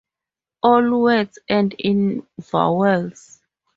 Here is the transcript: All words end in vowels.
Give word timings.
All 0.63 0.99
words 0.99 1.37
end 1.47 1.73
in 1.77 2.25
vowels. 2.39 3.39